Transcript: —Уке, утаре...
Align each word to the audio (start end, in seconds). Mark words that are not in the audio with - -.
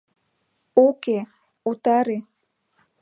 —Уке, 0.85 1.17
утаре... 1.71 2.17